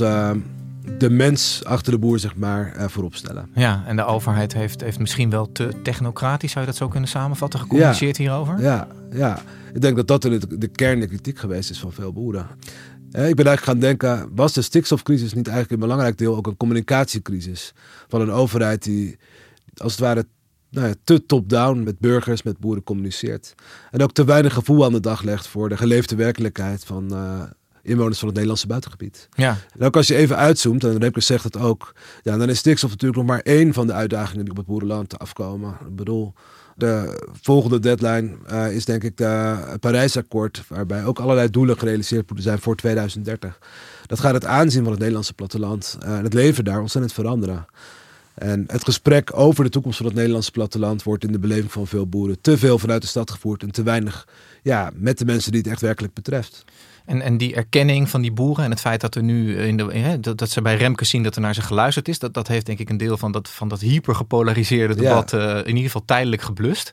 de 0.97 1.09
mens 1.09 1.61
achter 1.65 1.91
de 1.91 1.99
boer, 1.99 2.19
zeg 2.19 2.35
maar, 2.35 2.73
voorop 2.87 3.15
stellen. 3.15 3.49
Ja, 3.53 3.83
en 3.87 3.95
de 3.95 4.05
overheid 4.05 4.53
heeft, 4.53 4.81
heeft 4.81 4.99
misschien 4.99 5.29
wel 5.29 5.51
te 5.51 5.69
technocratisch, 5.83 6.51
zou 6.51 6.65
je 6.65 6.71
dat 6.71 6.79
zo 6.79 6.87
kunnen 6.87 7.09
samenvatten, 7.09 7.59
gecommuniceerd 7.59 8.17
ja. 8.17 8.23
hierover? 8.23 8.61
Ja, 8.61 8.87
ja, 9.11 9.41
ik 9.73 9.81
denk 9.81 9.95
dat 9.95 10.07
dat 10.07 10.21
de, 10.21 10.57
de 10.57 10.67
kern 10.67 10.99
de 10.99 11.07
kritiek 11.07 11.39
geweest 11.39 11.69
is 11.69 11.79
van 11.79 11.91
veel 11.91 12.13
boeren. 12.13 12.47
Ik 13.11 13.35
ben 13.35 13.45
eigenlijk 13.45 13.63
gaan 13.63 13.79
denken, 13.79 14.29
was 14.35 14.53
de 14.53 14.61
stikstofcrisis 14.61 15.33
niet 15.33 15.47
eigenlijk 15.47 15.71
een 15.71 15.87
belangrijk 15.87 16.17
deel 16.17 16.35
ook 16.35 16.47
een 16.47 16.57
communicatiecrisis 16.57 17.73
van 18.07 18.21
een 18.21 18.31
overheid 18.31 18.83
die 18.83 19.17
als 19.77 19.91
het 19.91 20.01
ware 20.01 20.25
nou 20.69 20.87
ja, 20.87 20.93
te 21.03 21.25
top-down 21.25 21.83
met 21.83 21.99
burgers, 21.99 22.43
met 22.43 22.59
boeren 22.59 22.83
communiceert. 22.83 23.55
En 23.91 24.01
ook 24.01 24.11
te 24.11 24.25
weinig 24.25 24.53
gevoel 24.53 24.85
aan 24.85 24.91
de 24.91 24.99
dag 24.99 25.21
legt 25.21 25.47
voor 25.47 25.69
de 25.69 25.77
geleefde 25.77 26.15
werkelijkheid 26.15 26.85
van 26.85 27.13
uh, 27.13 27.43
inwoners 27.81 28.17
van 28.17 28.27
het 28.27 28.35
Nederlandse 28.35 28.67
buitengebied. 28.67 29.29
Ja. 29.31 29.57
En 29.77 29.85
ook 29.85 29.95
als 29.95 30.07
je 30.07 30.15
even 30.15 30.37
uitzoomt, 30.37 30.83
en 30.83 30.97
Remkes 30.97 31.25
zegt 31.25 31.43
het 31.43 31.57
ook, 31.57 31.95
ja, 32.21 32.37
dan 32.37 32.49
is 32.49 32.57
stikstof 32.57 32.89
natuurlijk 32.89 33.19
nog 33.19 33.29
maar 33.29 33.41
één 33.41 33.73
van 33.73 33.87
de 33.87 33.93
uitdagingen 33.93 34.43
die 34.43 34.51
op 34.51 34.57
het 34.57 34.65
boerenland 34.65 35.19
afkomen. 35.19 35.77
Ik 35.87 35.95
bedoel, 35.95 36.33
de 36.81 37.27
volgende 37.41 37.79
deadline 37.79 38.31
uh, 38.51 38.71
is 38.75 38.85
denk 38.85 39.03
ik 39.03 39.17
de 39.17 39.57
Parijsakkoord, 39.79 40.63
waarbij 40.67 41.05
ook 41.05 41.19
allerlei 41.19 41.49
doelen 41.49 41.77
gerealiseerd 41.77 42.25
moeten 42.25 42.45
zijn 42.45 42.59
voor 42.59 42.75
2030. 42.75 43.59
Dat 44.05 44.19
gaat 44.19 44.33
het 44.33 44.45
aanzien 44.45 44.81
van 44.81 44.91
het 44.91 44.99
Nederlandse 44.99 45.33
platteland 45.33 45.97
uh, 46.03 46.17
en 46.17 46.23
het 46.23 46.33
leven 46.33 46.65
daar 46.65 46.79
ontzettend 46.79 47.13
veranderen. 47.13 47.65
En 48.41 48.63
het 48.67 48.83
gesprek 48.83 49.37
over 49.37 49.63
de 49.63 49.69
toekomst 49.69 49.97
van 49.97 50.05
het 50.05 50.15
Nederlandse 50.15 50.51
platteland 50.51 51.03
wordt 51.03 51.23
in 51.23 51.31
de 51.31 51.39
beleving 51.39 51.71
van 51.71 51.87
veel 51.87 52.07
boeren 52.07 52.41
te 52.41 52.57
veel 52.57 52.79
vanuit 52.79 53.01
de 53.01 53.07
stad 53.07 53.31
gevoerd 53.31 53.63
en 53.63 53.71
te 53.71 53.83
weinig 53.83 54.27
ja, 54.63 54.91
met 54.93 55.17
de 55.17 55.25
mensen 55.25 55.51
die 55.51 55.61
het 55.61 55.69
echt 55.69 55.81
werkelijk 55.81 56.13
betreft. 56.13 56.63
En, 57.05 57.21
en 57.21 57.37
die 57.37 57.55
erkenning 57.55 58.09
van 58.09 58.21
die 58.21 58.31
boeren 58.31 58.63
en 58.63 58.71
het 58.71 58.79
feit 58.79 59.01
dat 59.01 59.15
er 59.15 59.23
nu 59.23 59.57
in 59.57 59.77
de, 59.77 59.83
hè, 59.83 60.19
dat, 60.19 60.37
dat 60.37 60.49
ze 60.49 60.61
bij 60.61 60.75
Remke 60.75 61.05
zien 61.05 61.23
dat 61.23 61.35
er 61.35 61.41
naar 61.41 61.53
ze 61.53 61.61
geluisterd 61.61 62.07
is, 62.07 62.19
dat, 62.19 62.33
dat 62.33 62.47
heeft 62.47 62.65
denk 62.65 62.79
ik 62.79 62.89
een 62.89 62.97
deel 62.97 63.17
van 63.17 63.31
dat, 63.31 63.49
van 63.49 63.67
dat 63.67 63.79
hyper 63.79 64.15
gepolariseerde 64.15 64.95
debat 64.95 65.33
uh, 65.33 65.57
in 65.57 65.67
ieder 65.67 65.83
geval 65.83 66.05
tijdelijk 66.05 66.41
geblust. 66.41 66.91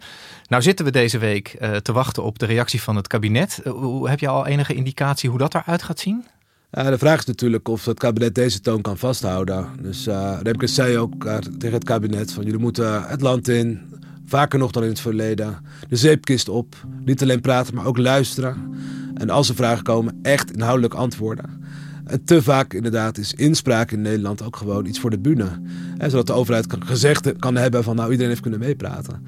Nou 0.48 0.62
zitten 0.62 0.84
we 0.84 0.90
deze 0.90 1.18
week 1.18 1.56
uh, 1.60 1.76
te 1.76 1.92
wachten 1.92 2.22
op 2.22 2.38
de 2.38 2.46
reactie 2.46 2.82
van 2.82 2.96
het 2.96 3.06
kabinet. 3.06 3.60
Uh, 3.64 4.04
heb 4.04 4.20
je 4.20 4.28
al 4.28 4.46
enige 4.46 4.74
indicatie 4.74 5.30
hoe 5.30 5.38
dat 5.38 5.54
eruit 5.54 5.82
gaat 5.82 5.98
zien? 6.00 6.24
Uh, 6.72 6.86
de 6.86 6.98
vraag 6.98 7.18
is 7.18 7.24
natuurlijk 7.24 7.68
of 7.68 7.84
het 7.84 7.98
kabinet 7.98 8.34
deze 8.34 8.60
toon 8.60 8.80
kan 8.80 8.98
vasthouden. 8.98 9.66
Dus 9.82 10.06
uh, 10.06 10.38
Remkes 10.42 10.74
zei 10.74 10.98
ook 10.98 11.24
uh, 11.24 11.36
tegen 11.36 11.74
het 11.74 11.84
kabinet 11.84 12.32
van 12.32 12.44
jullie 12.44 12.60
moeten 12.60 13.02
het 13.02 13.20
land 13.20 13.48
in, 13.48 13.80
vaker 14.26 14.58
nog 14.58 14.70
dan 14.70 14.82
in 14.82 14.88
het 14.88 15.00
verleden, 15.00 15.58
de 15.88 15.96
zeepkist 15.96 16.48
op. 16.48 16.74
Niet 17.04 17.22
alleen 17.22 17.40
praten, 17.40 17.74
maar 17.74 17.86
ook 17.86 17.98
luisteren. 17.98 18.74
En 19.14 19.30
als 19.30 19.48
er 19.48 19.54
vragen 19.54 19.84
komen, 19.84 20.18
echt 20.22 20.52
inhoudelijk 20.52 20.94
antwoorden. 20.94 21.62
En 22.04 22.24
te 22.24 22.42
vaak 22.42 22.74
inderdaad 22.74 23.18
is 23.18 23.34
inspraak 23.34 23.90
in 23.90 24.02
Nederland 24.02 24.42
ook 24.42 24.56
gewoon 24.56 24.86
iets 24.86 25.00
voor 25.00 25.10
de 25.10 25.18
bühne. 25.18 25.60
Zodat 25.98 26.26
de 26.26 26.32
overheid 26.32 26.66
gezegd 26.78 27.38
kan 27.38 27.56
hebben 27.56 27.84
van 27.84 27.96
nou 27.96 28.08
iedereen 28.08 28.30
heeft 28.30 28.42
kunnen 28.42 28.60
meepraten. 28.60 29.26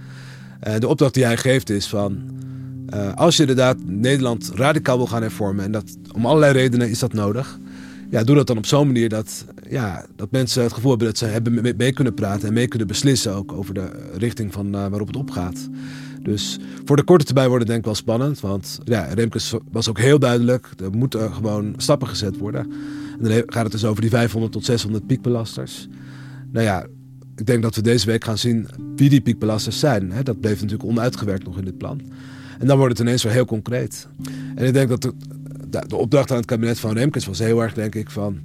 de 0.78 0.88
opdracht 0.88 1.14
die 1.14 1.25
hij 1.25 1.37
geeft 1.37 1.70
is 1.70 1.87
van 1.87 2.23
uh, 2.94 3.14
als 3.14 3.37
je 3.37 3.40
inderdaad 3.40 3.76
Nederland 3.85 4.50
radicaal 4.54 4.97
wil 4.97 5.06
gaan 5.06 5.23
hervormen, 5.23 5.64
en 5.64 5.73
dat, 5.73 5.97
om 6.12 6.26
allerlei 6.26 6.52
redenen 6.52 6.90
is 6.90 6.99
dat 6.99 7.12
nodig, 7.12 7.59
ja, 8.11 8.25
doe 8.25 8.37
dat 8.37 8.47
dan 8.47 8.56
op 8.56 8.66
zo'n 8.66 8.87
manier 8.87 9.09
dat, 9.09 9.44
ja, 9.68 10.06
dat 10.16 10.30
mensen 10.30 10.62
het 10.62 10.73
gevoel 10.73 10.90
hebben 10.90 11.09
dat 11.09 11.18
ze 11.18 11.25
hebben 11.25 11.75
mee, 11.76 11.92
kunnen 11.92 12.14
praten 12.14 12.49
en 12.49 12.54
mee 12.54 12.68
kunnen 12.68 12.88
beslissen 12.88 13.35
ook 13.35 13.52
over 13.52 13.75
de 13.75 13.90
richting 14.16 14.52
van, 14.52 14.66
uh, 14.66 14.73
waarop 14.73 15.06
het 15.06 15.16
opgaat. 15.16 15.68
Dus 16.23 16.59
voor 16.85 16.97
de 16.97 17.02
korte 17.02 17.25
termijn 17.25 17.49
wordt 17.49 17.62
het 17.62 17.73
denk 17.73 17.80
ik 17.80 17.87
wel 17.87 18.00
spannend, 18.00 18.40
want 18.40 18.78
ja, 18.85 19.02
Remkes 19.04 19.54
was 19.70 19.88
ook 19.88 19.99
heel 19.99 20.18
duidelijk, 20.18 20.68
er 20.85 20.90
moeten 20.90 21.35
gewoon 21.35 21.75
stappen 21.76 22.09
gezet 22.09 22.38
worden. 22.38 22.73
En 23.20 23.28
dan 23.28 23.42
gaat 23.47 23.62
het 23.62 23.73
dus 23.73 23.85
over 23.85 24.00
die 24.00 24.11
500 24.11 24.52
tot 24.52 24.64
600 24.64 25.06
piekbelasters. 25.06 25.88
Nou 26.52 26.64
ja, 26.64 26.87
ik 27.37 27.47
denk 27.47 27.62
dat 27.62 27.75
we 27.75 27.82
deze 27.82 28.06
week 28.06 28.25
gaan 28.25 28.38
zien 28.38 28.68
wie 28.97 29.09
die 29.09 29.20
piekbelasters 29.20 29.78
zijn. 29.78 30.12
Dat 30.23 30.40
bleef 30.40 30.61
natuurlijk 30.61 30.88
onuitgewerkt 30.88 31.44
nog 31.44 31.59
in 31.59 31.64
dit 31.64 31.78
plan. 31.78 32.00
En 32.61 32.67
dan 32.67 32.76
wordt 32.76 32.99
het 32.99 33.07
ineens 33.07 33.23
wel 33.23 33.33
heel 33.33 33.45
concreet. 33.45 34.09
En 34.55 34.67
ik 34.67 34.73
denk 34.73 34.88
dat 34.88 35.02
de, 35.02 35.14
de, 35.87 35.97
opdracht 35.97 36.31
aan 36.31 36.37
het 36.37 36.47
kabinet 36.47 36.81
van 36.81 36.97
Remkes 36.97 37.26
was 37.26 37.38
heel 37.38 37.62
erg, 37.62 37.75
denk 37.75 37.95
ik, 37.95 38.11
van... 38.11 38.40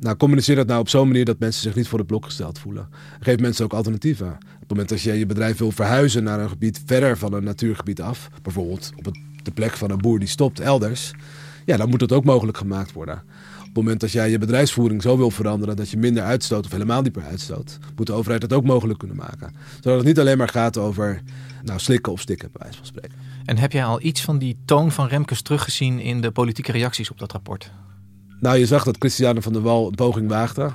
Nou, 0.00 0.16
communiceer 0.16 0.56
dat 0.56 0.66
nou 0.66 0.80
op 0.80 0.88
zo'n 0.88 1.06
manier 1.06 1.24
dat 1.24 1.38
mensen 1.38 1.62
zich 1.62 1.74
niet 1.74 1.88
voor 1.88 1.98
het 1.98 2.06
blok 2.06 2.24
gesteld 2.24 2.58
voelen. 2.58 2.88
Geef 3.20 3.38
mensen 3.38 3.64
ook 3.64 3.72
alternatieven. 3.72 4.26
Op 4.26 4.60
het 4.60 4.68
moment 4.68 4.88
dat 4.88 5.00
je 5.00 5.12
je 5.12 5.26
bedrijf 5.26 5.58
wil 5.58 5.70
verhuizen 5.70 6.24
naar 6.24 6.40
een 6.40 6.48
gebied 6.48 6.82
verder 6.86 7.18
van 7.18 7.32
een 7.32 7.44
natuurgebied 7.44 8.00
af, 8.00 8.30
bijvoorbeeld 8.42 8.92
op 8.96 9.04
het, 9.04 9.18
de 9.42 9.50
plek 9.50 9.72
van 9.72 9.90
een 9.90 9.98
boer 9.98 10.18
die 10.18 10.28
stopt 10.28 10.60
elders, 10.60 11.12
ja, 11.64 11.76
dan 11.76 11.88
moet 11.88 12.00
dat 12.00 12.12
ook 12.12 12.24
mogelijk 12.24 12.56
gemaakt 12.56 12.92
worden. 12.92 13.22
Op 13.58 13.64
het 13.64 13.74
moment 13.74 14.00
dat 14.00 14.10
jij 14.10 14.30
je 14.30 14.38
bedrijfsvoering 14.38 15.02
zo 15.02 15.16
wil 15.16 15.30
veranderen 15.30 15.76
dat 15.76 15.90
je 15.90 15.96
minder 15.96 16.22
uitstoot 16.22 16.64
of 16.64 16.72
helemaal 16.72 17.02
niet 17.02 17.16
meer 17.16 17.24
uitstoot, 17.24 17.78
moet 17.96 18.06
de 18.06 18.12
overheid 18.12 18.40
dat 18.40 18.52
ook 18.52 18.64
mogelijk 18.64 18.98
kunnen 18.98 19.16
maken. 19.16 19.52
Zodat 19.80 19.98
het 19.98 20.06
niet 20.06 20.18
alleen 20.18 20.38
maar 20.38 20.48
gaat 20.48 20.76
over 20.76 21.22
nou, 21.62 21.78
slikken 21.78 22.12
of 22.12 22.20
stikken, 22.20 22.48
bij 22.52 22.60
wijze 22.62 22.78
van 22.78 22.86
spreken. 22.86 23.18
En 23.44 23.58
heb 23.58 23.72
jij 23.72 23.84
al 23.84 24.02
iets 24.02 24.20
van 24.20 24.38
die 24.38 24.58
toon 24.64 24.92
van 24.92 25.06
Remkes 25.06 25.42
teruggezien 25.42 26.00
in 26.00 26.20
de 26.20 26.30
politieke 26.30 26.72
reacties 26.72 27.10
op 27.10 27.18
dat 27.18 27.32
rapport? 27.32 27.70
Nou, 28.40 28.58
je 28.58 28.66
zag 28.66 28.84
dat 28.84 28.96
Christiane 28.98 29.42
van 29.42 29.52
der 29.52 29.62
Wal 29.62 29.86
een 29.86 29.94
poging 29.94 30.28
waagde. 30.28 30.70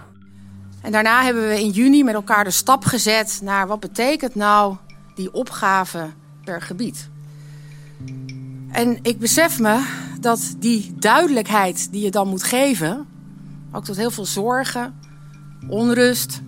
En 0.82 0.92
daarna 0.92 1.24
hebben 1.24 1.48
we 1.48 1.60
in 1.60 1.70
juni 1.70 2.04
met 2.04 2.14
elkaar 2.14 2.44
de 2.44 2.52
stap 2.52 2.86
gezet 2.86 3.40
naar 3.44 3.68
wat 3.68 3.80
betekent 3.80 4.36
nou 4.36 4.76
die 5.16 5.34
opgave 5.34 6.10
per 6.44 6.62
gebied. 6.62 7.10
En 8.72 9.00
ik 9.02 9.20
besef 9.20 9.60
me 9.60 9.86
dat 10.20 10.56
die 10.60 10.94
duidelijkheid 11.00 11.92
die 11.92 12.02
je 12.02 12.12
dan 12.12 12.28
moet 12.28 12.44
geven, 12.44 13.06
ook 13.72 13.86
tot 13.86 13.96
heel 13.96 14.12
veel 14.12 14.26
zorgen, 14.26 15.00
onrust, 15.68 16.42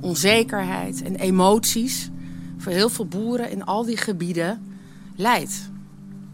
onzekerheid 0.00 1.02
en 1.02 1.16
emoties 1.16 2.10
voor 2.58 2.72
heel 2.72 2.88
veel 2.88 3.06
boeren 3.06 3.50
in 3.50 3.64
al 3.64 3.84
die 3.84 3.96
gebieden 3.96 4.71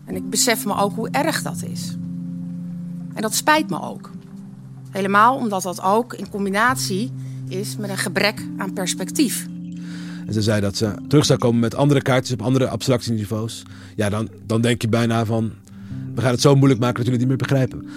En 0.04 0.16
ik 0.16 0.30
besef 0.30 0.66
me 0.66 0.76
ook 0.76 0.94
hoe 0.94 1.10
erg 1.10 1.42
dat 1.42 1.62
is. 1.62 1.96
En 3.14 3.22
dat 3.22 3.34
spijt 3.34 3.70
me 3.70 3.80
ook. 3.80 4.10
Helemaal 4.90 5.36
omdat 5.36 5.62
dat 5.62 5.82
ook 5.82 6.14
in 6.14 6.30
combinatie 6.30 7.12
is 7.48 7.76
met 7.76 7.90
een 7.90 7.98
gebrek 7.98 8.46
aan 8.56 8.72
perspectief. 8.72 9.46
En 10.26 10.32
ze 10.32 10.42
zei 10.42 10.60
dat 10.60 10.76
ze 10.76 10.94
terug 11.08 11.24
zou 11.24 11.38
komen 11.38 11.60
met 11.60 11.74
andere 11.74 12.02
kaartjes 12.02 12.32
op 12.32 12.42
andere 12.42 12.68
abstractieniveaus. 12.68 13.62
Ja, 13.96 14.08
dan, 14.08 14.28
dan 14.46 14.60
denk 14.60 14.82
je 14.82 14.88
bijna 14.88 15.24
van... 15.24 15.52
we 16.14 16.20
gaan 16.20 16.30
het 16.30 16.40
zo 16.40 16.54
moeilijk 16.54 16.80
maken 16.80 16.96
dat 16.96 17.06
jullie 17.06 17.20
het 17.20 17.28
niet 17.28 17.38
meer 17.38 17.48
begrijpen. 17.48 17.88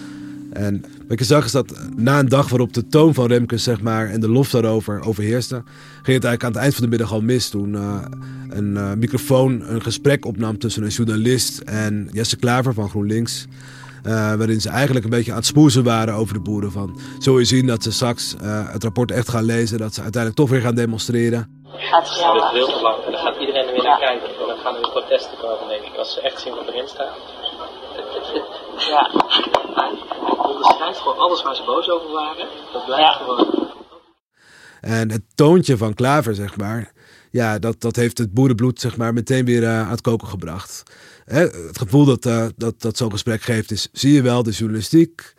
En 0.53 0.85
wat 1.07 1.19
je 1.19 1.25
zag 1.25 1.45
is 1.45 1.51
dat 1.51 1.79
na 1.95 2.19
een 2.19 2.29
dag 2.29 2.49
waarop 2.49 2.73
de 2.73 2.87
toon 2.87 3.13
van 3.13 3.27
Remkes 3.27 3.63
zeg 3.63 3.81
maar, 3.81 4.09
en 4.09 4.19
de 4.19 4.29
lof 4.29 4.49
daarover 4.49 5.01
overheerste, 5.05 5.55
ging 5.55 6.15
het 6.17 6.25
eigenlijk 6.25 6.43
aan 6.43 6.51
het 6.51 6.61
eind 6.61 6.73
van 6.73 6.83
de 6.83 6.89
middag 6.89 7.11
al 7.11 7.21
mis 7.21 7.49
toen 7.49 7.73
uh, 7.73 8.01
een 8.49 8.73
uh, 8.73 8.93
microfoon 8.93 9.61
een 9.65 9.81
gesprek 9.81 10.25
opnam 10.25 10.57
tussen 10.57 10.83
een 10.83 10.89
journalist 10.89 11.59
en 11.59 12.09
Jesse 12.11 12.37
Klaver 12.37 12.73
van 12.73 12.89
GroenLinks. 12.89 13.45
Uh, 14.03 14.11
waarin 14.13 14.61
ze 14.61 14.69
eigenlijk 14.69 15.05
een 15.05 15.11
beetje 15.11 15.31
aan 15.31 15.37
het 15.37 15.45
spoezen 15.45 15.83
waren 15.83 16.13
over 16.13 16.33
de 16.33 16.39
boeren. 16.39 16.71
Van, 16.71 16.99
zul 17.19 17.39
je 17.39 17.45
zien 17.45 17.67
dat 17.67 17.83
ze 17.83 17.91
straks 17.91 18.35
het 18.71 18.83
rapport 18.83 19.11
echt 19.11 19.29
gaan 19.29 19.43
lezen, 19.43 19.77
dat 19.77 19.93
ze 19.93 20.01
uiteindelijk 20.01 20.41
toch 20.41 20.49
weer 20.49 20.61
gaan 20.61 20.75
demonstreren. 20.75 21.59
Het 21.71 22.07
is 22.07 22.17
heel 22.51 22.65
te 22.65 22.81
lang 22.81 23.03
en 23.05 23.11
dan 23.11 23.21
gaat 23.21 23.39
iedereen 23.39 23.67
er 23.67 23.73
weer 23.73 23.83
naar 23.83 23.99
kijken. 23.99 24.27
En 24.27 24.47
dan 24.47 24.57
gaan 24.57 24.75
er 24.75 24.81
weer 24.81 24.91
protesten 24.91 25.37
komen, 25.37 25.67
denk 25.67 25.83
ik, 25.83 25.97
als 25.97 26.13
ze 26.13 26.21
echt 26.21 26.41
zien 26.41 26.53
wat 26.55 26.67
erin 26.67 26.87
staat. 26.87 27.17
Ja. 28.89 29.09
Beschrijft 30.57 30.99
gewoon 30.99 31.17
alles 31.17 31.43
waar 31.43 31.55
ze 31.55 31.63
boos 31.63 31.89
over 31.89 32.11
waren. 32.11 32.47
Dat 32.73 32.85
blijft 32.85 33.17
gewoon. 33.17 33.69
En 34.81 35.11
het 35.11 35.23
toontje 35.35 35.77
van 35.77 35.93
Klaver, 35.93 36.35
zeg 36.35 36.57
maar, 36.57 36.91
ja, 37.31 37.59
dat, 37.59 37.81
dat 37.81 37.95
heeft 37.95 38.17
het 38.17 38.33
boerenbloed 38.33 38.79
zeg 38.79 38.97
maar, 38.97 39.13
meteen 39.13 39.45
weer 39.45 39.61
uh, 39.61 39.79
aan 39.81 39.89
het 39.89 40.01
koken 40.01 40.27
gebracht. 40.27 40.83
Hè, 41.25 41.39
het 41.41 41.77
gevoel 41.77 42.05
dat, 42.05 42.25
uh, 42.25 42.45
dat, 42.55 42.81
dat 42.81 42.97
zo'n 42.97 43.11
gesprek 43.11 43.41
geeft 43.41 43.71
is, 43.71 43.89
zie 43.91 44.13
je 44.13 44.21
wel, 44.21 44.43
de 44.43 44.51
journalistiek, 44.51 45.33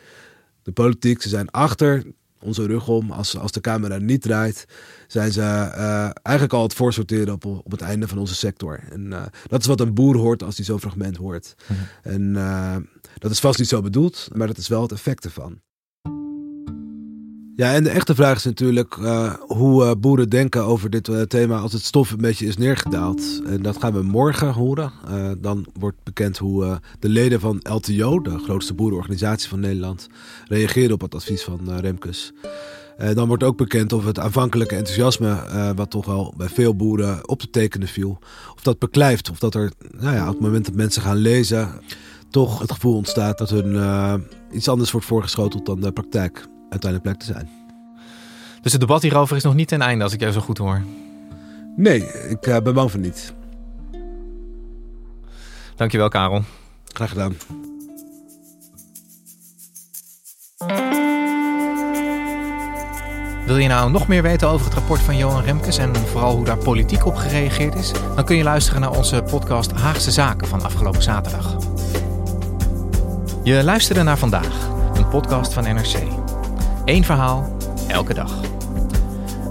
de 0.63 0.73
politiek, 0.73 1.23
ze 1.23 1.29
zijn 1.29 1.51
achter 1.51 2.05
onze 2.43 2.67
rug 2.67 2.89
om. 2.89 3.11
Als, 3.11 3.39
als 3.39 3.53
de 3.53 3.61
camera 3.61 3.97
niet 3.97 4.23
draait, 4.23 4.67
zijn 5.07 5.33
ze 5.33 5.41
uh, 5.41 6.11
eigenlijk 6.23 6.53
al 6.53 6.63
het 6.63 6.75
voorsorteren 6.75 7.35
op, 7.35 7.45
op 7.45 7.71
het 7.71 7.81
einde 7.81 8.09
van 8.09 8.19
onze 8.19 8.35
sector. 8.35 8.81
En 8.91 9.31
dat 9.47 9.61
is 9.61 9.67
wat 9.67 9.81
een 9.81 9.95
boer 9.95 10.17
hoort 10.17 10.43
als 10.43 10.57
hij 10.57 10.65
zo'n 10.65 10.81
fragment 10.81 11.17
hoort. 11.17 11.55
Mm 11.69 11.77
-hmm. 11.77 12.13
En 12.13 12.89
dat 13.19 13.31
is 13.31 13.41
vast 13.41 13.59
niet 13.59 13.69
zo 13.69 13.81
bedoeld, 13.81 14.29
maar 14.33 14.47
dat 14.47 14.59
is 14.59 14.69
wel 14.69 14.83
het 14.83 14.93
effect 14.93 15.25
ervan. 15.25 15.61
Ja, 17.57 17.73
en 17.73 17.85
de 17.85 17.91
echte 17.91 18.15
vraag 18.15 18.37
is 18.37 18.45
natuurlijk 18.45 18.97
uh, 18.97 19.35
hoe 19.41 19.85
uh, 19.85 19.91
boeren 19.99 20.29
denken 20.29 20.65
over 20.65 20.91
dit 20.91 21.09
uh, 21.09 21.21
thema 21.21 21.59
als 21.59 21.73
het 21.73 21.85
stof 21.85 22.11
een 22.11 22.21
beetje 22.21 22.47
is 22.47 22.57
neergedaald. 22.57 23.43
En 23.47 23.63
dat 23.63 23.81
gaan 23.81 23.93
we 23.93 24.03
morgen 24.03 24.53
horen. 24.53 24.93
dan 25.41 25.67
wordt 25.79 25.97
bekend 26.03 26.39
hoe 26.39 26.81
de 26.99 27.09
leden 27.09 27.41
van 27.41 27.61
LTO, 27.63 28.21
de 28.21 28.39
grootste 28.39 28.75
boerenorganisatie 28.75 29.49
van 29.49 29.61
Nederland, 29.61 30.09
reageren 30.49 30.93
op 30.93 31.01
het 31.01 31.15
advies 31.15 31.43
van 31.43 31.79
Remkes. 31.81 32.33
dan 33.15 33.29
wordt 33.29 33.43
ook 33.43 33.57
bekend 33.57 33.93
of 33.93 34.05
het 34.05 34.19
aanvankelijke 34.19 34.77
enthousiasme, 34.77 35.37
wat 35.77 35.91
toch 35.91 36.07
wel 36.07 36.35
bij 36.37 36.49
veel 36.49 36.77
boeren 36.77 37.29
op 37.29 37.41
te 37.41 37.51
tekenen 37.51 37.89
viel, 37.89 38.19
of 38.55 38.63
dat 38.63 38.79
beklijft. 38.79 39.31
Of 39.31 39.39
dat 39.39 39.55
er 39.55 39.73
nou 39.99 40.15
ja, 40.15 40.27
op 40.27 40.33
het 40.33 40.43
moment 40.43 40.65
dat 40.65 40.75
mensen 40.75 41.03
gaan 41.03 41.17
lezen, 41.17 41.81
toch 42.31 42.59
het 42.59 42.73
gevoel 42.73 42.97
ontstaat 42.97 43.39
dat 43.39 43.51
hun 43.51 44.25
iets 44.53 44.69
anders 44.69 44.91
wordt 44.91 45.07
voorgeschoteld 45.07 45.67
dan 45.67 45.81
de 45.81 45.93
praktijk 45.93 46.51
uiteindelijk 46.73 47.03
plek 47.03 47.19
te 47.19 47.33
zijn. 47.33 47.49
Dus 48.63 48.73
het 48.73 48.81
debat 48.81 49.03
hierover 49.03 49.37
is 49.37 49.43
nog 49.43 49.55
niet 49.55 49.69
ten 49.69 49.83
einde, 49.83 50.05
als 50.05 50.13
ik 50.13 50.21
jou 50.21 50.33
zo 50.33 50.41
goed 50.41 50.59
hoor. 50.59 50.83
Nee, 51.77 52.29
ik 52.29 52.47
eh, 52.47 52.59
ben 52.63 52.75
bang 52.75 52.91
van 52.91 53.01
niet. 53.01 53.35
Dankjewel, 55.77 56.09
Karel. 56.09 56.43
Graag 56.85 57.09
gedaan. 57.09 57.35
Wil 63.47 63.57
je 63.57 63.69
nou 63.69 63.91
nog 63.91 64.09
meer 64.09 64.23
weten 64.23 64.49
over 64.49 64.67
het 64.67 64.75
rapport 64.75 65.01
van 65.01 65.17
Johan 65.17 65.43
Remkes 65.43 65.79
en 65.79 65.97
vooral 65.97 66.37
hoe 66.37 66.45
daar 66.45 66.59
politiek 66.59 67.07
op 67.07 67.15
gereageerd 67.15 67.75
is? 67.75 67.93
Dan 68.15 68.25
kun 68.25 68.37
je 68.37 68.43
luisteren 68.43 68.81
naar 68.81 68.97
onze 68.97 69.23
podcast 69.23 69.73
Haagse 69.73 70.11
Zaken 70.11 70.49
van 70.49 70.63
afgelopen 70.63 71.03
zaterdag. 71.03 71.57
Je 73.43 73.65
luisterde 73.65 74.03
naar 74.03 74.19
vandaag, 74.19 74.69
een 74.95 75.09
podcast 75.09 75.53
van 75.53 75.63
NRC. 75.63 76.22
Eén 76.85 77.05
verhaal, 77.05 77.57
elke 77.89 78.15
dag. 78.15 78.41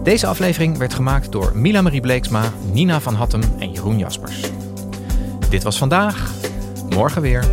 Deze 0.04 0.28
aflevering 0.28 0.78
werd 0.78 0.94
gemaakt 0.94 1.32
door 1.32 1.52
Mila 1.56 1.82
Marie 1.82 2.02
Bleeksma, 2.02 2.54
Nina 2.72 3.00
van 3.00 3.14
Hattem 3.14 3.42
en 3.60 3.72
Jeroen 3.72 3.98
Jaspers. 3.98 4.42
Dit 5.50 5.64
was 5.64 5.78
vandaag, 5.78 6.32
morgen 6.90 7.22
weer. 7.22 7.46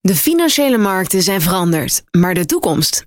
De 0.00 0.16
financiële 0.16 0.78
markten 0.78 1.22
zijn 1.22 1.40
veranderd, 1.40 2.02
maar 2.10 2.34
de 2.34 2.46
toekomst, 2.46 3.06